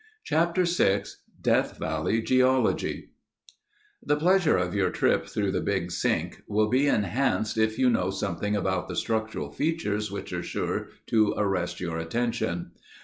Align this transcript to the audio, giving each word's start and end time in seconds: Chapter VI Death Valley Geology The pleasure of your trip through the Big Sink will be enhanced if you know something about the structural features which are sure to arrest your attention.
Chapter 0.23 0.63
VI 0.63 1.03
Death 1.39 1.77
Valley 1.77 2.23
Geology 2.23 3.11
The 4.01 4.15
pleasure 4.15 4.57
of 4.57 4.73
your 4.73 4.89
trip 4.89 5.27
through 5.27 5.51
the 5.51 5.61
Big 5.61 5.91
Sink 5.91 6.41
will 6.47 6.69
be 6.69 6.87
enhanced 6.87 7.55
if 7.59 7.77
you 7.77 7.87
know 7.87 8.09
something 8.09 8.55
about 8.55 8.87
the 8.87 8.95
structural 8.95 9.51
features 9.51 10.09
which 10.09 10.33
are 10.33 10.41
sure 10.41 10.89
to 11.09 11.35
arrest 11.37 11.79
your 11.79 11.99
attention. 11.99 12.71